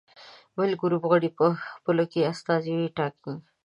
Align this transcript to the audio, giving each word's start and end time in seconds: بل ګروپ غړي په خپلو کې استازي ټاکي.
بل 0.55 0.71
ګروپ 0.81 1.03
غړي 1.11 1.29
په 1.37 1.45
خپلو 1.73 2.03
کې 2.11 2.27
استازي 2.31 2.75
ټاکي. 2.97 3.33